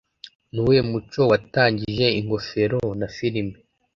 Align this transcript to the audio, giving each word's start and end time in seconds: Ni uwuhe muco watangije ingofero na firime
Ni 0.53 0.59
uwuhe 0.61 0.81
muco 0.91 1.21
watangije 1.31 2.05
ingofero 2.19 2.77
na 2.99 3.07
firime 3.15 3.55